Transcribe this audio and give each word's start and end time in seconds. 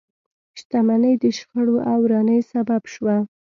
شتمنۍ 0.59 1.13
د 1.23 1.25
شخړو 1.37 1.75
او 1.91 1.97
ورانۍ 2.05 2.39
سبب 2.51 2.81
شوه. 2.93 3.15